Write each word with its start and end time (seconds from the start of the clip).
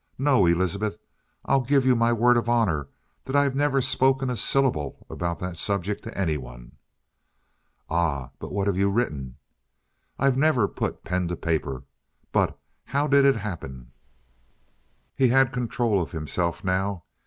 No, 0.17 0.47
Elizabeth, 0.47 0.97
I'll 1.45 1.61
give 1.61 1.85
you 1.85 1.95
my 1.95 2.11
word 2.11 2.35
of 2.35 2.49
honor 2.49 2.87
that 3.25 3.35
I've 3.35 3.53
never 3.55 3.83
spoken 3.83 4.31
a 4.31 4.35
syllable 4.35 5.05
about 5.11 5.37
that 5.37 5.57
subject 5.57 6.03
to 6.05 6.17
anyone!" 6.17 6.71
"Ah, 7.87 8.31
but 8.39 8.51
what 8.51 8.65
have 8.65 8.77
you 8.77 8.89
written?" 8.89 9.37
"I've 10.17 10.37
never 10.37 10.67
put 10.67 11.03
pen 11.03 11.27
to 11.27 11.35
paper. 11.35 11.83
But 12.31 12.57
how 12.85 13.05
did 13.05 13.25
it 13.25 13.35
happen?" 13.35 13.91
He 15.15 15.27
had 15.27 15.53
control 15.53 16.01
of 16.01 16.13
himself 16.13 16.63
now. 16.63 17.03